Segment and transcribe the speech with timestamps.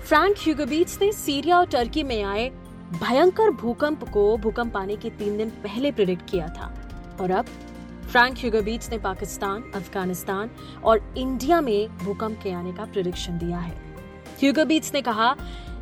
[0.05, 2.49] Frank Hoogerbeets ने Syria और Turkey में आए
[2.93, 6.89] भयंकर भूकंप को भूकंप आने के तीन दिन पहले प्रिडिक्ट किया था।
[7.21, 7.45] और अब
[8.11, 10.49] फ्रैंक ह्यूगोबीट्स ने पाकिस्तान, अफ़गानिस्तान
[10.83, 13.95] और इंडिया में भूकंप के आने का प्रिडिक्शन दिया है।
[14.39, 15.35] ह्यूगोबीट्स ने कहा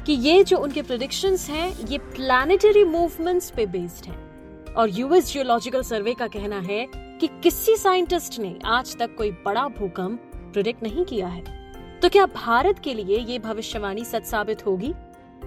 [0.06, 4.32] कि ये जो उनके प्रिडिक्शंस हैं, ये प्लानिटरी मूवमेंट्स पे बेस्ड हैं।
[4.74, 9.68] और यूएस जियोलॉजिकल सर्वे का कहना है कि किसी साइंटिस्ट ने आज तक कोई बड़ा
[9.68, 11.44] भूकंप प्रिडिक्ट नहीं किया है।
[12.00, 14.94] तो क्या भारत के लिए ये भविष्यवाणी सच साबित होगी?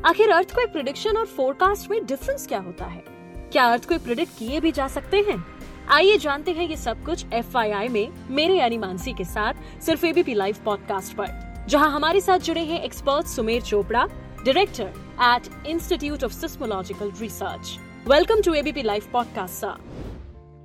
[0.05, 3.05] आखिर अर्थक्वेक प्रिडिक्शन और फोरकास्ट में डिफरेंस क्या होता है?
[3.53, 5.45] क्या अर्थक्वेक प्रिडिक्ट किए भी जा सकते हैं?
[5.91, 7.59] आइए जानते हैं ये सब कुछ एफ़
[7.91, 12.61] में मेरे यानी मानसी के साथ, सिर्फ़ एबीपी लाइव पॉडकास्ट पर, जहाँ हमारे साथ जुड़े
[12.61, 14.07] हैं expert Sumer Chopra
[14.45, 19.77] director at institute of seismological research welcome to ABP live podcast sir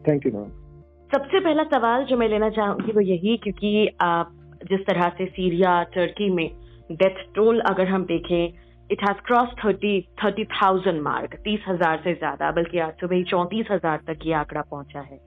[0.07, 0.68] thank you ma'am
[1.11, 4.31] सबसे पहला सवाल जो मैं लेना चाहूँगी वो यही, क्योंकि आप
[4.69, 6.49] जिस तरह से सीरिया टर्की में
[6.91, 12.13] डेथ टोल अगर हम देखें it has cross thirty thirty thousand mark तीस हज़ार से
[12.13, 15.19] ज़्यादा, बल्कि आज सुबह ही चौंतीस हज़ार तक ये आंकड़ा पहुँचा है।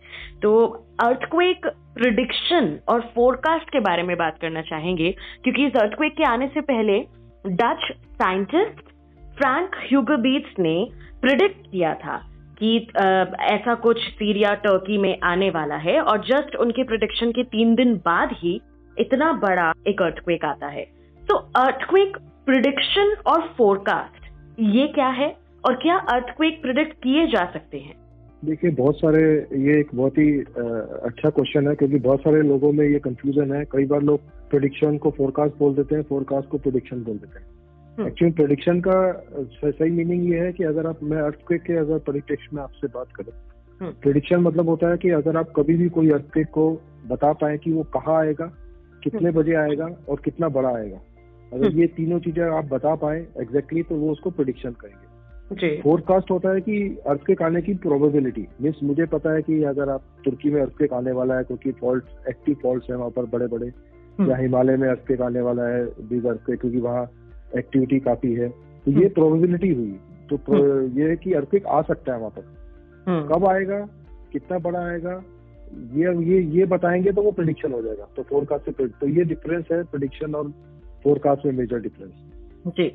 [0.42, 0.66] तो
[1.00, 5.14] अर्थक्वेक प्रिडिक्शन और फोरकास्ट के बारे में बात करना चाहेंगे,
[5.44, 6.98] क्योंकि इस अर्थक्वेक के आने से पहले
[7.44, 8.90] डच साइंटिस्ट
[9.36, 10.76] फ्रैंक ह्यूगोबीट्स ने
[11.22, 12.22] प्रिडिक्ट किया था
[12.62, 12.76] कि
[13.44, 17.94] ऐसा कुछ सीरिया टर्की में आने वाला है और जस्ट उनके प्रोडिक्शन के तीन दिन
[18.04, 18.60] बाद ही
[18.96, 20.84] इतना बड़ा एक अर्थक्वेक आता है।
[21.22, 25.28] तो अर्थक्वेक प्रिडिक्शन और फोरकास्ट ये क्या है
[25.64, 27.94] और क्या अर्थक्वेक प्रिडिक्ट किए जा सकते हैं?
[28.44, 29.22] देखिए, बहुत सारे,
[29.62, 33.64] ये एक बहुत ही अच्छा क्वेश्चन है क्योंकि बहुत सारे लोगों में ये कंफ्यूजन है।
[33.72, 37.46] कई बार लोग प्रिडिक्शन को फोरकास्ट बोल देते हैं फोरकास्ट को प्रिडिक्शन बोल देते हैं।
[38.00, 39.12] एक्चुअली हम्म। प्रिडिक्शन का
[39.70, 43.08] सही मीनिंग ये है कि अगर आप मैं अर्थक्वेक के अगर प्रिडिक्शन में आपसे बात
[43.12, 47.32] करूँ प्रिडिक्शन हम्म। मतलब होता है कि अगर आप कभी भी कोई अर्थक्वेक को बता
[47.32, 48.46] पाए कि वो कहाँ आएगा
[49.04, 51.00] कितने हम्म। बजे आएगा और कितना बड़ा आएगा
[51.52, 56.50] अगर। ये तीनों चीज़ें आप बता पाए एग्जैक्टली तो वो उसको प्रोडिक्शन करेंगे फोरकास्ट होता
[56.50, 60.60] है कि अर्थक्वेक आने की प्रोबेबिलिटी मीन्स मुझे पता है कि अगर आप तुर्की में
[60.62, 63.66] अर्थक्वेक आने वाला है क्योंकि फॉल्ट एक्टिव फॉल्ट है वहाँ पर बड़े बड़े।
[64.28, 67.10] या हिमालय में अर्थक्वेक आने वाला है बिग अर्थक्वेक क्योंकि वहाँ
[67.58, 70.00] एक्टिविटी काफ़ी है। तो ये प्रोबेबिलिटी हुई।
[70.32, 72.62] तो ये है कि अर्थक्वेक आ सकता है वहाँ पर।
[73.32, 73.80] कब आएगा?
[74.32, 75.22] कितना बड़ा आएगा?
[75.94, 79.64] ये ये ये बताएँगे तो वो प्रिडिक्शन हो जाएगा। तो फोरकास्ट से तो ये डिफरेंस
[79.72, 80.48] है प्रिडिक्शन और
[81.04, 82.12] फोरकास्ट में मेजर डिफरेंस
[82.66, 82.88] जी।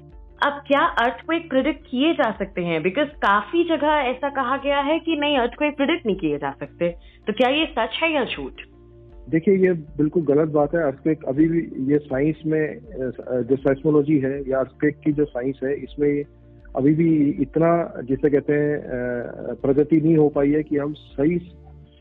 [0.45, 2.83] अब क्या अर्थक्वेक प्रिडिक्ट किए जा सकते हैं?
[2.83, 6.95] बिकॉज़ काफ़ी जगह ऐसा कहा गया है कि नहीं अर्थक्वेक प्रिडिक्ट नहीं किए जा सकते।
[7.27, 8.53] तो क्या ये सच है या झूठ?
[9.27, 11.59] देखिए, ये बिल्कुल गलत बात है अर्थक्वेक अभी भी
[11.91, 12.79] ये साइंस में
[13.43, 16.23] जो सेस्मोलॉजी है, या अर्थक्वेक की जो साइंस है, इसमें
[16.75, 17.09] अभी भी
[17.41, 17.71] इतना,
[18.03, 21.37] जिसे कहते हैं प्रगति नहीं हो पाई है कि हम सही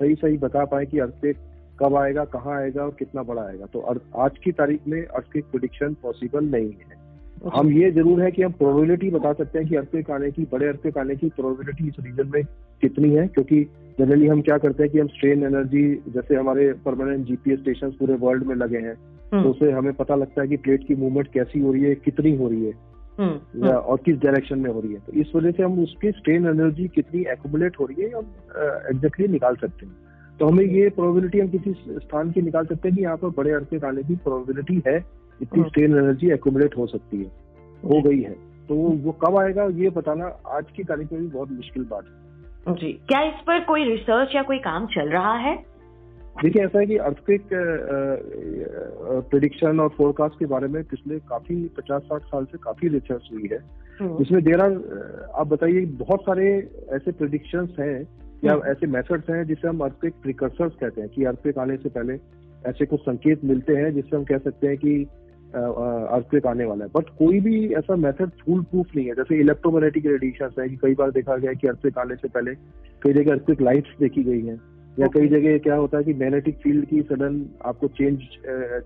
[0.01, 1.37] सही सही बता पाए कि अर्थक्वेक
[1.79, 3.81] कब आएगा, कहाँ आएगा और कितना बड़ा आएगा तो
[4.17, 7.05] आज की तारीख में अर्थक्वेक प्रोडिक्शन पॉसिबल नहीं है।
[7.47, 10.67] हम ये ज़रूर है कि हम प्रोबेबिलिटी बता सकते हैं कि अर्थक्वेक आने की बड़े
[10.67, 12.43] अर्थक्वेक आने की प्रोबेबिलिटी इस रीजन में
[12.83, 13.63] कितनी है क्योंकि
[13.99, 18.15] जनरली हम क्या करते हैं कि हम स्ट्रेन एनर्जी जैसे हमारे परमानेंट जीपीएस स्टेशन पूरे
[18.21, 18.95] वर्ल्ड में लगे हैं
[19.33, 21.95] हम्म। तो उससे हमें पता लगता है कि प्लेट की मूवमेंट कैसी हो रही है
[21.97, 22.73] कितनी हो रही है
[23.19, 26.11] हम्म, हम्म। और किस डायरेक्शन में हो रही है तो इस वजह से हम उसकी
[26.13, 28.27] स्ट्रेन एनर्जी कितनी एकोमुलेट हो रही है हम
[28.91, 29.95] एग्जैक्टली निकाल सकते हैं
[30.41, 33.53] तो हमें ये प्रोबेबिलिटी हम किसी स्थान की निकाल सकते हैं कि यहाँ पर बड़े
[33.53, 34.99] अर्थक्वेक आने की प्रोबेबिलिटी है
[35.43, 37.31] इतनी स्ट्रेन एनर्जी एकोमुलेट हो सकती है
[37.85, 38.35] हो गई है।
[38.69, 42.75] तो वो कब आएगा ये बताना आज की तारीख में भी बहुत मुश्किल बात है।
[42.75, 45.57] जी क्या इस पर कोई रिसर्च या कोई काम चल रहा है?
[46.43, 47.49] देखिए ऐसा है कि अर्थक्वेक
[49.31, 53.49] प्रिडिक्शन और फोरकास्ट के बारे में पिछले काफ़ी पचास साठ साल से काफ़ी रिसर्च हुई
[53.53, 53.59] है।
[54.01, 54.61] हम्म। जिसमें देर
[55.35, 58.09] आप बताइए बहुत सारे ऐसे प्रिडिक्शंस हैं
[58.45, 61.89] या हम्म। ऐसे मेथड्स हैं जिसे हम अर्थक्वेक प्रिकर्सर्स कहते हैं कि अर्थक्वेक आने से
[61.89, 62.19] पहले
[62.67, 65.07] ऐसे कुछ संकेत मिलते हैं जिससे हम कह सकते हैं कि
[65.55, 70.07] अर्थक्वेक आने वाला है। बट कोई भी ऐसा मेथड फुल प्रूफ नहीं है। जैसे इलेक्ट्रोमैग्नेटिक
[70.07, 72.55] रेडिएशन है कि कई बार देखा गया है कि अर्थक्वेक आने से पहले
[73.03, 74.61] कई जगह अर्थक्वेक लाइट्स देखी गई हैं।
[75.01, 78.19] या कई जगह क्या होता है कि मैग्नेटिक फ़ील्ड की सडन आपको चेंज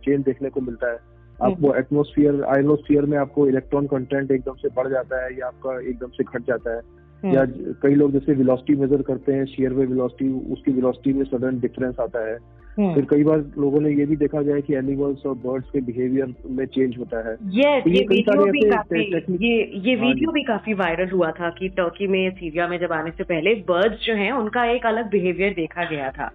[0.04, 0.98] चेंज देखने को मिलता है।
[1.42, 6.06] आपको एटमोस्फियर आयनोस्फियर में आपको इलेक्ट्रॉन कंटेंट एकदम से बढ़ जाता है या आपका एकदम
[6.06, 6.80] से घट जाता है।
[7.24, 7.44] हम्म। या
[7.82, 12.00] कई लोग जैसे वेलोसिटी मेजर करते हैं शेयर वे वेलोसिटी उसकी वेलोसिटी में सडन डिफरेंस
[12.00, 12.59] आता है।
[12.94, 15.80] फिर कई बार लोगों ने ये भी देखा गया है कि एनिमल्स और बर्ड्स के
[15.80, 19.00] बिहेवियर में चेंज होता है। Yes, तो ये, ये वीडियो भी काफ़ी
[19.46, 22.92] ये ये वीडियो हाँ भी काफ़ी वायरल हुआ था कि टर्की में सीरिया में जब
[22.92, 26.30] आने से पहले बर्ड्स जो हैं उनका एक अलग बिहेवियर देखा गया था।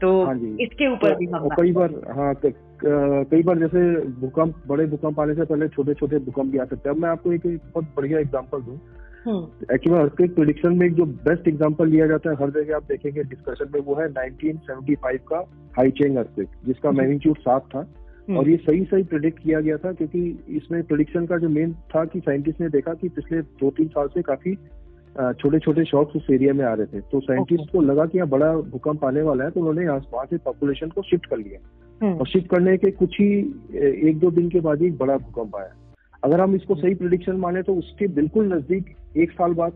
[0.00, 2.34] तो हाँ इसके ऊपर भी हम कई बार हाँ
[2.84, 3.80] कई बार जैसे
[4.20, 7.08] भूकंप बड़े भूकंप आने से पहले छोटे छोटे भूकंप भी आ सकते हैं। अब मैं
[7.10, 11.88] आपको एक बहुत बढ़िया एग्ज़ाम्पल दूँ। हम्म, एक्चुअली अर्थक्वेक प्रिडिक्शन में एक जो बेस्ट एग्जांपल
[11.88, 15.44] लिया जाता है हर जगह आप देखेंगे डिस्कशन में वो है 1975 का
[15.78, 19.92] हाईचेंग अर्थक्वेक जिसका। मैग्नीट्यूड सात था। हम्म, और ये सही सही प्रिडिक्ट किया गया था
[19.92, 23.88] क्योंकि इसमें प्रिडिक्शन का जो मेन था कि साइंटिस्ट ने देखा कि पिछले दो तीन
[23.88, 24.54] साल से काफ़ी
[25.18, 28.28] छोटे छोटे शॉक्स उस एरिया में आ रहे थे। तो साइंटिस्ट को लगा कि यहाँ
[28.28, 31.58] बड़ा भूकंप आने वाला है तो उन्होंने वहाँ से पॉपुलेशन को शिफ्ट कर लिया।
[32.06, 33.38] हम्म, और शिफ्ट करने के कुछ ही
[34.10, 35.74] एक दो दिन के बाद ही बड़ा भूकंप आया।
[36.22, 39.72] अगर हम इसको सही प्रिडिक्शन माने तो उसके बिल्कुल नज़दीक एक साल बाद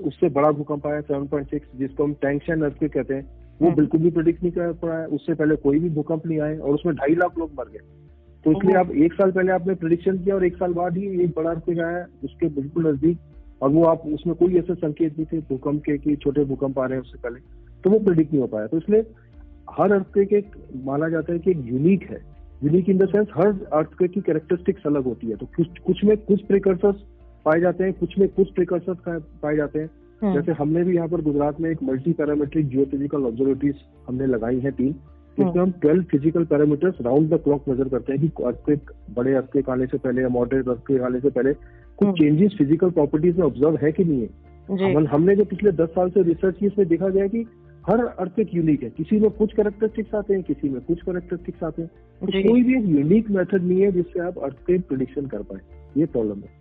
[0.00, 3.22] उससे बड़ा भूकंप आया 7.6 जिसको हम टैंक्शन अर्थक्वेक कहते हैं
[3.60, 6.56] वो हम्म। बिल्कुल भी प्रिडिक्ट नहीं कर पाया उससे पहले कोई भी भूकंप नहीं आए
[6.58, 7.80] और उसमें ढाई लाख लोग मर गए।
[8.44, 11.32] तो इसलिए आप एक साल पहले आपने प्रिडिक्शन किया और एक साल बाद ही एक
[11.36, 13.18] बड़ा अर्थक्वेक आया उसके बिल्कुल नज़दीक
[13.62, 16.86] और वो आप उसमें कोई ऐसे संकेत नहीं थे भूकंप के कि छोटे भूकंप आ
[16.86, 17.40] रहे हैं उससे पहले
[17.84, 19.06] तो वो प्रिडिक्ट नहीं हो पाया। तो इसलिए
[19.70, 20.52] हर अर्थक्वेक एक
[20.84, 22.20] माना जाता है कि एक यूनिक है।
[22.64, 26.16] यूनिक इन द सेंस हर अर्थक्वेक की कैरेक्टरिस्टिक्स अलग होती है। तो कुछ कुछ में
[26.18, 26.96] कुछ प्रिकर्सर्स
[27.46, 28.98] पाए जाते हैं कुछ में कुछ प्रिकर्सर्स
[29.42, 29.90] पाए जाते हैं।
[30.22, 33.74] हम्म, जैसे हमने भी यहाँ पर गुजरात में एक मल्टी पैरामीट्रिक जियोफिजिकल ऑब्जर्वेटरीज
[34.08, 34.92] हमने लगाई है तीन
[35.38, 39.68] जिसमें हम 12 physical parameters round the clock measure करते हैं कि अर्थक्वेक बड़े अर्थक्वेक
[39.70, 43.44] आने से पहले या मॉडरेट अर्थक्वेक आने से पहले हम्म। कुछ चेंजेस फ़िज़िकल प्रॉपर्टीज़ में
[43.46, 47.08] ऑब्ज़र्व है कि नहीं है। हमने जो पिछले 10 साल से रिसर्च की इसमें देखा
[47.08, 47.44] गया कि
[47.86, 51.82] हर अर्थक्वेक यूनिक है। किसी में कुछ कैरेक्टरिस्टिक्स आते हैं किसी में कुछ कैरेक्टरिस्टिक्स आते
[51.82, 51.90] हैं।
[52.20, 55.60] तो कोई भी एक यूनिक मेथड नहीं है जिससे आप अर्थक्वेक प्रिडिक्शन कर पाए।
[55.96, 56.56] ये प्रॉब्लम है।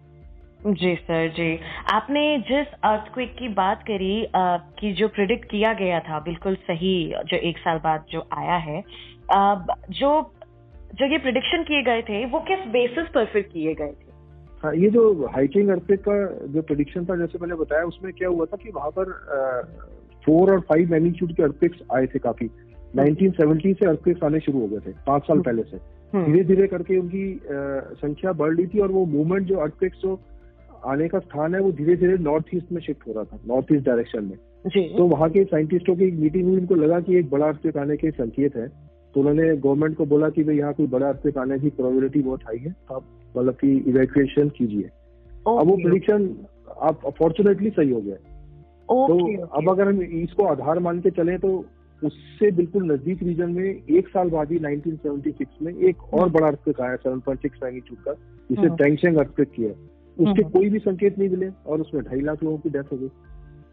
[0.73, 1.59] जी सर जी।
[1.93, 7.13] आपने जिस अर्थक्वेक की बात करी अ, कि जो प्रिडिक्ट किया गया था बिल्कुल सही
[7.25, 8.81] जो एक साल बाद जो आया है
[9.31, 10.31] अ, जो
[10.95, 14.11] जो ये प्रिडिक्शन किए गए थे वो किस बेसिस पर फिर किए गए थे?
[14.63, 18.45] हाँ ये जो हाइकिंग अर्थक्वेक का जो प्रिडिक्शन था जैसे मैंने बताया उसमें क्या हुआ
[18.45, 19.11] था कि वहाँ पर
[20.27, 22.50] फोर और फाइव मैग्नीट्यूड के अर्थक्वेक्स आए थे काफ़ी।
[22.95, 25.77] 1970 से अर्थक्वेक्स आने शुरू हो गए थे पाँच साल। पहले से।
[26.13, 27.39] हम्म, धीरे धीरे करके उनकी
[28.01, 30.19] संख्या बढ़ रही थी और वो मूवमेंट जो अर्थक्वेक्स जो
[30.85, 33.74] आने का स्थान है वो धीरे धीरे नॉर्थ ईस्ट में शिफ्ट हो रहा था नॉर्थ
[33.74, 34.38] ईस्ट डायरेक्शन में।
[34.88, 37.97] तो वहाँ के साइंटिस्टों की एक मीटिंग हुई उनको लगा कि एक बड़ा अर्थक्वेक आने
[37.97, 38.68] के संकेत है।
[39.13, 42.44] तो उन्होंने गवर्नमेंट को बोला कि भाई यहाँ कोई बड़ा अर्थक्वेक आने की प्रोबेबिलिटी बहुत
[42.44, 43.03] हाई है तो आप
[43.38, 44.89] मतलब की इवैक्यूएशन कीजिए।
[45.47, 46.30] अब वो प्रिडिक्शन
[46.81, 48.15] आप अफॉर्चुनेटली सही हो गया
[48.87, 51.65] तो ओके अब अगर हम इसको आधार मान के चले तो
[52.03, 56.81] उससे बिल्कुल नज़दीक रीजन में एक साल बाद ही 1976 में एक और बड़ा अर्थक्वेक
[56.81, 58.13] आया 7.6 मैग्नीट्यूड का
[58.51, 62.43] जिसे। टैंगशेंग अर्थक्वेक किया। उसके हम्म। कोई भी संकेत नहीं मिले और उसमें ढाई लाख
[62.43, 63.07] लोगों की डेथ हो गई।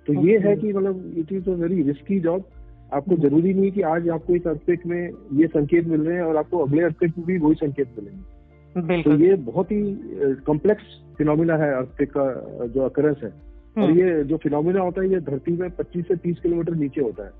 [0.07, 2.45] तो ये है कि मतलब it is a very risky job
[2.93, 6.23] आपको हम्म। ज़रूरी नहीं कि आज आपको इस अर्थक्वेक में ये संकेत मिल रहे हैं
[6.23, 9.99] और आपको अगले अर्थक्वेक में भी वही संकेत मिलेंगे। तो ये बहुत ही
[10.35, 10.83] कॉम्प्लेक्स
[11.19, 15.21] फिनोमिना है अर्थक्वेक का जो अकरेंस है। और हम्म, ये जो फिनोमिना होता है ये
[15.21, 17.31] धरती में 25 से 30 किलोमीटर नीचे होता है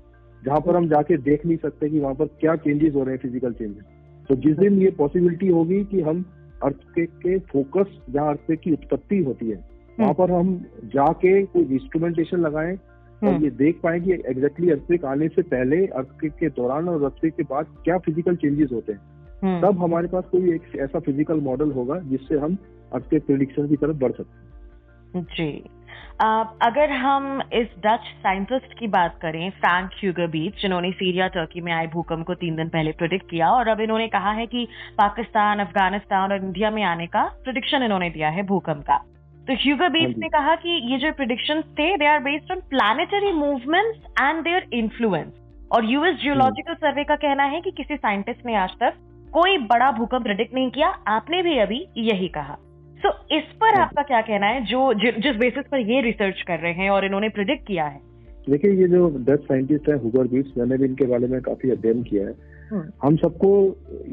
[0.43, 3.21] जहाँ पर हम जाके देख नहीं सकते कि वहाँ पर क्या चेंजेस हो रहे हैं
[3.21, 3.83] फ़िज़िकल चेंजेस
[4.29, 6.25] तो जिस दिन ये पॉसिबिलिटी होगी कि हम
[6.63, 9.63] अर्थक्वेक के फोकस जहाँ अर्थक्वेक की उत्पत्ति होती है
[9.99, 10.53] वहाँ पर हम
[10.85, 15.85] जाके कोई इंस्ट्रूमेंटेशन लगाए और हम्म, ये देख पाए कि एग्जैक्टली अर्थक्वेक आने से पहले
[15.87, 18.99] अर्थक्वेक के दौरान और अर्थक्वेक के बाद क्या फ़िज़िकल चेंजेस होते हैं।
[19.43, 22.57] हम्म, तब हमारे पास कोई एक ऐसा फ़िज़िकल मॉडल होगा जिससे हम
[22.93, 25.47] अर्थक्वेक प्रिडिक्शन की तरफ़ बढ़ सकते हैं। जी।
[26.21, 31.71] अगर हम इस डच साइंटिस्ट की बात करें फ्रैंक ह्यूगर बीच जिन्होंने सीरिया टर्की में
[31.73, 34.67] आए भूकंप को तीन दिन पहले प्रिडिक्ट किया और अब इन्होंने कहा है कि
[34.97, 38.97] पाकिस्तान अफ़गानिस्तान और इंडिया में आने का प्रिडिक्शन इन्होंने दिया है भूकंप का।
[39.47, 42.59] तो ह्यूगर हाँ बीच ने कहा कि ये जो प्रिडिक्शन थे they are based on
[42.59, 45.33] planetary movements and their influence
[45.71, 48.93] और यूएस जियोलॉजिकल सर्वे का कहना है कि किसी साइंटिस्ट ने आज तक
[49.33, 52.57] कोई बड़ा भूकंप प्रिडिक्ट नहीं किया। आपने भी अभी यही कहा।
[53.05, 54.65] सो इस पर हाँ। आपका क्या कहना है?
[54.65, 57.99] जो जि, जिस बेसिस पर ये रिसर्च कर रहे हैं और इन्होंने प्रिडिक्ट किया है।
[58.49, 62.03] देखिए ये जो डच साइंटिस्ट है हुगर बीट्स मैंने भी इनके बारे में काफ़ी अध्ययन
[62.03, 62.33] किया है।
[62.71, 63.49] हम्म, हम सबको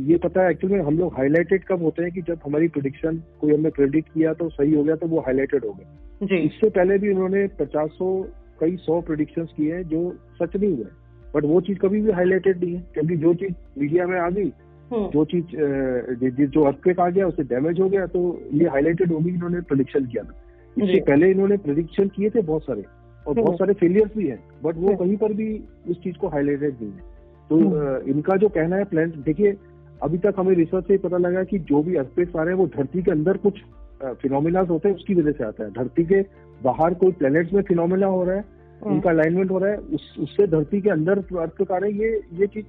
[0.02, 3.54] ये पता है एक्चुअली हम लोग हाईलाइटेड कब होते हैं कि जब हमारी प्रिडिक्शन कोई
[3.54, 6.98] हमने प्रेडिक्ट किया तो सही हो गया तो वो हाईलाइटेड हो गया। जी। इससे पहले
[6.98, 8.10] भी उन्होंने पचासों
[8.60, 10.02] कई सौ प्रिडिक्शन किए हैं जो
[10.42, 10.84] सच नहीं हुए
[11.34, 14.52] बट वो चीज़ कभी भी हाईलाइटेड नहीं है क्योंकि जो चीज़ मीडिया में आ गई
[14.92, 18.22] जो चीज़ जि- अर्थक्वेक आ गया उससे डैमेज हो गया तो
[18.52, 20.34] ये हाईलाइटेड होगी इन्होंने प्रिडिक्शन किया था
[20.76, 22.82] इससे पहले इन्होंने प्रिडिक्शन किए थे बहुत सारे
[23.26, 25.48] और हम्म। बहुत सारे फेलियर्स भी हैं बट वो हम्म। कहीं पर भी
[25.90, 27.10] उस चीज़ को हाईलाइटेड नहीं है
[27.50, 29.56] तो हम्म। इनका जो कहना है प्लान देखिए
[30.02, 32.66] अभी तक हमें रिसर्च से पता लगा कि जो भी अर्थक्वेक्स आ रहे हैं वो
[32.66, 33.60] धरती के अंदर कुछ
[34.22, 36.20] फिनोमिना होते हैं उसकी वजह से आता है धरती के
[36.62, 38.44] बाहर कोई प्लेनेट्स में फिनोमिना हो रहा है
[38.82, 41.98] हम्म, उनका अलाइनमेंट हो रहा है उस, उससे धरती के अंदर अर्थक्वेक आ रहे हैं
[41.98, 42.64] ये ये चीज़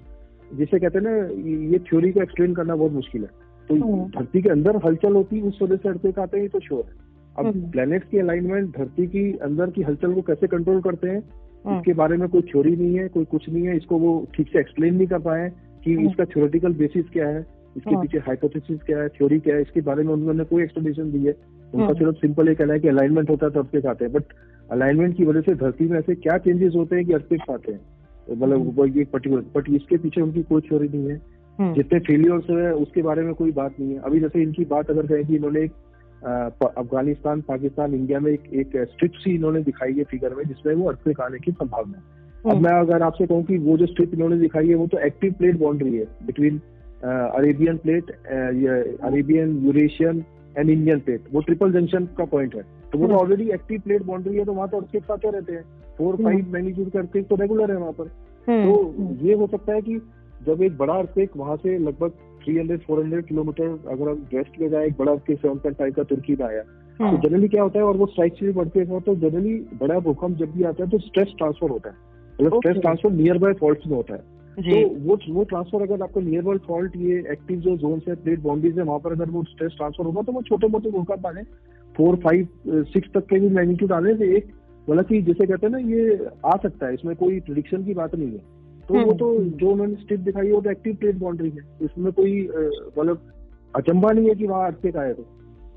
[0.53, 3.29] जिसे कहते हैं ना ये थ्योरी को एक्सप्लेन करना बहुत मुश्किल है
[3.69, 6.49] तो हम्म। धरती के अंदर हलचल होती है उस वजह से अर्थक्वेक आते हैं ये
[6.49, 7.01] तो श्योर है
[7.35, 11.21] अब हम्म। प्लैनेट्स की अलाइनमेंट धरती की अंदर की हलचल को कैसे कंट्रोल करते हैं
[11.65, 14.47] हम्म, इसके बारे में कोई थ्योरी नहीं है कोई कुछ नहीं है इसको वो ठीक
[14.47, 15.49] से एक्सप्लेन नहीं कर पाए
[15.83, 17.45] कि हम्म। इसका थ्योरेटिकल बेसिस क्या है
[17.75, 21.11] इसके हाँ। पीछे हाइपोथेसिस क्या है थ्योरी क्या है इसके बारे में उन्होंने कोई एक्सप्लेनेशन
[21.11, 21.35] दी है
[21.73, 24.33] उनका। सिर्फ़ सिंपल ये कहना है कि अलाइनमेंट होता है तो अर्थक्वेक आते हैं बट
[24.69, 27.79] अलाइनमेंट की वजह से धरती में ऐसे क्या चेंजेस होते हैं कि अर्थक्वेक आते हैं
[27.79, 31.21] हम्म। मतलब ये पर्टिकुलर बट इसके पीछे उनकी कोई थ्योरी नहीं है।
[31.59, 34.89] हम्म, जितने फेलियर्स है उसके बारे में कोई बात नहीं है। अभी जैसे इनकी बात
[34.89, 35.71] अगर कहें कि इन्होंने एक
[36.23, 40.89] अफ़गानिस्तान पाकिस्तान इंडिया में एक एक स्ट्रिप सी इन्होंने दिखाई है फिगर में जिसमें वो
[40.89, 42.03] अर्थक्वेक आने की संभावना है।
[42.45, 44.97] अब हम्म। मैं अगर आपसे कहूँ कि वो जो स्ट्रिप इन्होंने दिखाई है वो तो
[44.97, 46.61] एक्टिव प्लेट बाउंड्री है between
[47.03, 48.11] Arabian plate
[49.03, 50.23] Arabian Eurasian
[50.57, 54.03] and Indian plate वो ट्रिपल जंक्शन का पॉइंट है। तो वो तो। ऑलरेडी एक्टिव प्लेट
[54.03, 55.63] बाउंड्री है तो वहाँ तो अर्थक्वेक आते रहते हैं?
[55.97, 58.11] फोर। फाइव मैग्नीट्यूड का अर्थक्वेक तो रेगुलर है वहाँ पर।
[58.47, 60.01] हम्म, तो ये हो सकता है कि
[60.45, 62.11] जब एक बड़ा अर्थक्वेक वहाँ से लगभग
[62.45, 66.03] 300 400 किलोमीटर अगर हम वेस्ट में जाए एक बड़ा अर्थक्वेक सेवन पॉइंट फाइव का
[66.03, 68.79] तुर्की में आया। तो हम्म, जनरली क्या होता है और वो स्ट्राइक से भी बढ़ते
[68.79, 71.95] हैं तो जनरली बड़ा भूकंप जब भी आता है तो स्ट्रेस ट्रांसफ़र होता है।
[72.33, 74.21] मतलब stress transfer nearby fault में होता है।
[74.59, 78.39] तो वो वो ट्रांसफ़र अगर आपका नियर बाय फॉल्ट ये एक्टिव जो जोन है प्लेट
[78.39, 81.43] बाउंड्रीज है वहाँ पर अगर वो स्ट्रेस ट्रांसफ़र होगा तो वो छोटे मोटे भूकंप आने
[81.97, 84.53] फोर फाइव सिक्स तक के भी मैग्नीट्यूड आने से एक
[84.89, 88.15] मतलब कि जिसे कहते हैं ना ये आ सकता है इसमें कोई प्रिडिक्शन की बात
[88.15, 88.37] नहीं है।
[88.87, 91.63] तो वो हम्म, तो। जो उन्होंने स्टिप दिखाई है वो तो एक्टिव प्लेट बाउंड्री है।
[91.81, 92.41] इसमें कोई
[92.99, 93.31] मतलब
[93.75, 95.25] अचंबा नहीं है कि वहाँ अर्थक्वेक आए तो।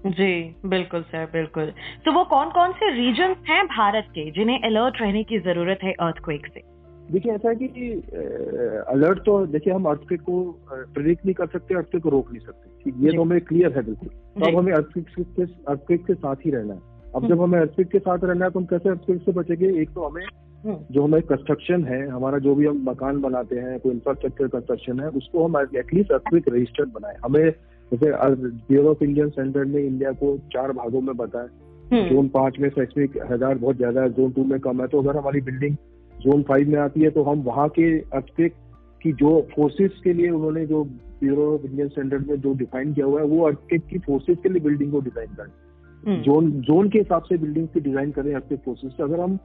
[0.06, 1.73] जी बिल्कुल सर बिल्कुल।
[2.04, 5.92] तो वो कौन कौन से रीजन हैं भारत के जिन्हें अलर्ट रहने की ज़रूरत है
[5.92, 6.75] अर्थक्वेक से?
[7.12, 7.90] देखिए ऐसा है कि
[8.88, 12.90] अलर्ट तो देखिए हम अर्थक्वेक को प्रिडिक्ट नहीं कर सकते अर्थक्वेक को रोक नहीं सकते।
[13.04, 16.50] ये तो हमें क्लियर है बिल्कुल। तो अब हमें अर्थक्वेक के अर्थक्वेक के साथ ही
[16.50, 19.22] रहना है। अब हम्म। जब हमें अर्थक्वेक के साथ रहना है तो हम कैसे अर्थक्वेक
[19.22, 19.68] से बचेंगे?
[19.82, 20.25] एक तो हमें
[20.64, 25.00] हम्म, जो हमें कंस्ट्रक्शन है हमारा जो भी हम मकान बनाते हैं कोई इंफ्रास्ट्रक्चर कंस्ट्रक्शन
[25.00, 27.50] है उसको हम एटलीस्ट अर्थक्वेक रजिस्टर्ड बनाए। हमें
[27.92, 28.12] जैसे
[28.68, 31.48] ब्यूरो ऑफ़ इंडियन स्टैंडर्ड ने इंडिया को चार भागों में बताया।
[31.92, 35.02] हम्म, जोन पाँच में सेस्मिक हज़ार बहुत ज़्यादा है जोन टू में कम है तो
[35.02, 35.76] अगर हमारी बिल्डिंग
[36.26, 38.54] जोन फाइव में आती है तो हम वहाँ के अर्थक्वेक
[39.02, 40.83] की जो फोर्सेस के लिए उन्होंने जो
[41.21, 44.49] ब्यूरो ऑफ़ इंडियन स्टैंडर्ड में जो डिफाइन किया हुआ है वो अर्थक्वेक की फोर्सेस के
[44.49, 45.52] लिए बिल्डिंग को डिज़ाइन करें।
[46.02, 49.38] हम्म, जोन जोन के हिसाब से बिल्डिंग की डिज़ाइन करें अर्थक्वेक फोर्सेस अगर हम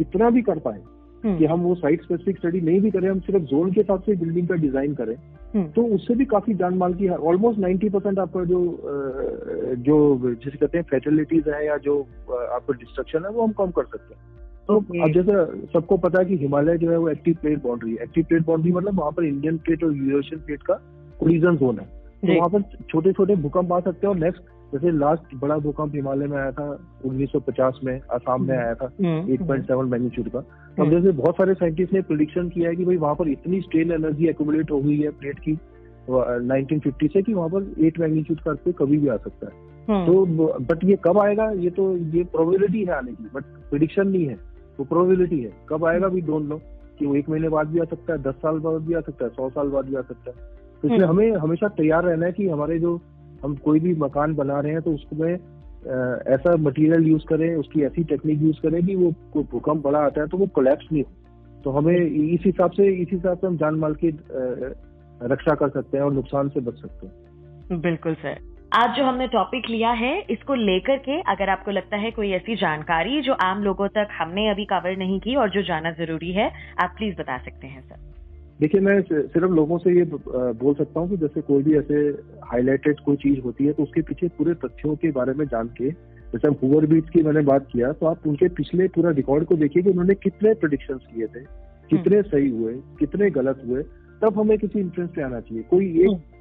[0.00, 0.80] इतना भी कर पाए
[1.24, 4.02] कि हम्म, हम वो साइट स्पेसिफिक स्टडी नहीं भी करें हम सिर्फ़ जोन के हिसाब
[4.02, 5.14] से बिल्डिंग का डिज़ाइन करें
[5.54, 8.60] हम्म, तो उससे भी काफ़ी जान माल की ऑलमोस्ट 90 परसेंट आपका जो
[9.86, 13.84] जो जिसे कहते हैं फैसिलिटीज़ है या जो आपका डिस्ट्रक्शन है वो हम कम कर
[13.84, 14.37] सकते हैं।
[14.68, 15.32] तो अब जैसे
[15.72, 18.72] सबको पता है कि हिमालय जो है वो एक्टिव प्लेट बाउंड्री है। एक्टिव प्लेट बाउंड्री
[18.72, 20.74] मतलब वहाँ पर इंडियन प्लेट और यूरोशियन प्लेट का
[21.20, 24.90] कोलिजन जोन है। तो। वहाँ पर छोटे छोटे भूकंप आ सकते हैं और नेक्स्ट जैसे
[24.90, 29.84] लास्ट बड़ा भूकंप हिमालय में आया था 1950 में असम में आया था हम्म, 8.7
[29.84, 32.96] मैग्नीट्यूड का। तो अब हम्म। जैसे बहुत सारे साइंटिस्ट ने प्रिडिक्शन किया है कि भाई
[32.96, 37.34] वहाँ पर इतनी स्ट्रेन एनर्जी एक्यूमुलेट हो गई है प्लेट की अ, 1950 से कि
[37.34, 40.24] वहाँ पर एट मैग्नीट्यूड का earthquake कभी भी आ सकता है। हम्म, तो
[40.60, 44.47] बट ये कब आएगा ये तो ये प्रोबेबिलिटी है आने की बट प्रिडिक्शन नहीं है।
[44.78, 46.60] वो प्रोबेबिलिटी है। कब आएगा वी डोंट नो
[46.98, 49.24] कि वो एक महीने बाद भी आ सकता है दस साल बाद भी आ सकता
[49.24, 50.36] है सौ साल बाद भी आ सकता है।
[50.82, 53.00] तो इसलिए हम्म। हमें हमेशा तैयार रहना है कि हमारे जो
[53.44, 55.32] हम कोई भी मकान बना रहे हैं तो उसमें
[56.28, 60.20] ऐसा मटेरियल यूज़ करें उसकी ऐसी टेक्निक यूज़ करें कि वो कोई भूकंप बड़ा आता
[60.20, 63.56] है तो वो कोलैप्स नहीं हो। तो हमें इस हिसाब से इस हिसाब से हम
[63.56, 64.08] जान माल की
[65.22, 68.38] रक्षा कर सकते हैं और नुकसान से बच सकते हैं। बिल्कुल सर।
[68.72, 72.54] आज जो हमने टॉपिक लिया है इसको लेकर के अगर आपको लगता है कोई ऐसी
[72.56, 76.50] जानकारी जो आम लोगों तक हमने अभी कवर नहीं की और जो जाना ज़रूरी है
[76.78, 77.96] आप प्लीज़ बता सकते हैं सर
[78.60, 82.04] देखिए मैं सिर्फ़ लोगों से ये बोल सकता हूँ कि जैसे कोई भी ऐसे
[82.44, 85.90] हाईलाइटेड कोई चीज़ होती है तो उसके पीछे पूरे तथ्यों के बारे में जान के
[85.90, 89.56] जैसे हम हुवर बीच की मैंने बात किया तो आप उनके पिछले पूरा रिकॉर्ड को
[89.56, 91.44] देखिए कि उन्होंने कितने प्रोडिक्शंस किए थे
[91.90, 93.82] कितने सही हुए कितने गलत हुए
[94.22, 96.36] तब हमें किसी इंफ्लुएंस पे आना चाहिए। कोई एक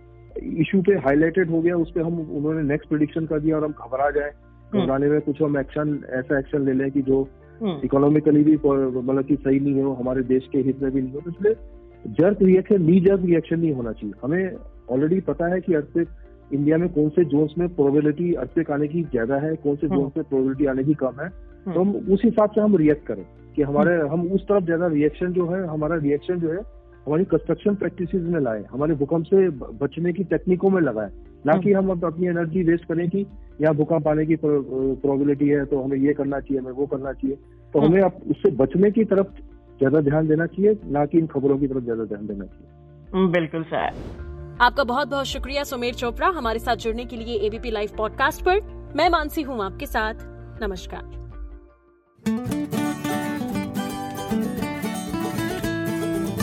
[0.62, 3.72] इशू पे हाईलाइटेड हो गया उस पर हम उन्होंने नेक्स्ट प्रिडिक्शन कर दिया और हम
[3.72, 4.32] घबरा जाए।
[4.74, 7.22] घबराने में कुछ हम एक्शन ऐसा एक्शन ले लें कि जो
[7.62, 11.13] हम्म, इकोनॉमिकली भी मतलब कि सही नहीं हो हमारे देश के हित में भी नहीं
[11.13, 11.56] हो। तो इसलिए
[12.20, 14.56] jerk reaction knee jerk reaction नहीं होना चाहिए। हमें
[14.91, 16.08] ऑलरेडी पता है कि अर्थक्वेक
[16.53, 20.00] इंडिया में कौन से जोन्स में प्रोबेबिलिटी अर्थक्वेक आने की ज़्यादा है कौन से हम्म।
[20.00, 21.29] जोन्स में प्रोबेबिलिटी आने की कम है।
[21.65, 23.25] तो हम उस हिसाब से हम रिएक्ट करें
[23.56, 26.60] कि हमारे हम उस तरफ़ ज़्यादा रिएक्शन जो है हमारा रिएक्शन जो है
[27.08, 29.50] हमारी कंस्ट्रक्शन प्रैक्टिसेस में लाए हमारे भूकंप से
[29.82, 31.12] बचने की टेक्निकों में लगाए
[31.46, 33.26] ना कि हम अब अपनी एनर्जी वेस्ट करें कि
[33.62, 37.36] यहाँ भूकंप आने की प्रोबेबिलिटी है तो हमें ये करना चाहिए हमें वो करना चाहिए।
[37.74, 39.28] तो। हमें अब उससे बचने की तरफ़
[39.80, 43.64] ज़्यादा ध्यान देना चाहिए ना कि इन खबरों की तरफ़ ज़्यादा ध्यान देना चाहिए। बिल्कुल
[43.64, 43.90] सर।
[44.62, 48.60] आपका बहुत बहुत शुक्रिया सुमेर चोपड़ा हमारे साथ जुड़ने के लिए एबीपी लाइव पॉडकास्ट पर।
[48.96, 50.14] मैं मानसी हूँ आपके साथ।
[50.64, 51.04] नमस्कार।